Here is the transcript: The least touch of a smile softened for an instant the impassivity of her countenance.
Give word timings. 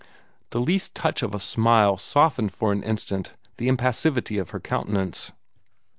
The 0.49 0.59
least 0.59 0.95
touch 0.95 1.21
of 1.21 1.35
a 1.35 1.39
smile 1.39 1.95
softened 1.95 2.53
for 2.55 2.71
an 2.71 2.81
instant 2.81 3.35
the 3.57 3.67
impassivity 3.67 4.39
of 4.39 4.49
her 4.49 4.59
countenance. 4.59 5.31